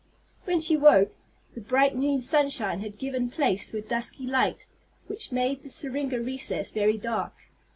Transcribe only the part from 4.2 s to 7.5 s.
light, which made the syringa recess very dark.